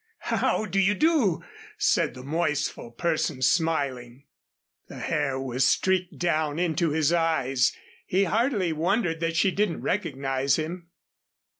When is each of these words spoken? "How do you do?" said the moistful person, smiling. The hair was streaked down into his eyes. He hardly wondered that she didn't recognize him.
"How 0.33 0.65
do 0.65 0.79
you 0.79 0.95
do?" 0.95 1.43
said 1.77 2.15
the 2.15 2.23
moistful 2.23 2.89
person, 2.89 3.43
smiling. 3.43 4.25
The 4.87 4.97
hair 4.97 5.39
was 5.39 5.63
streaked 5.63 6.17
down 6.17 6.57
into 6.57 6.89
his 6.89 7.13
eyes. 7.13 7.71
He 8.07 8.23
hardly 8.23 8.73
wondered 8.73 9.19
that 9.19 9.35
she 9.35 9.51
didn't 9.51 9.81
recognize 9.81 10.55
him. 10.55 10.87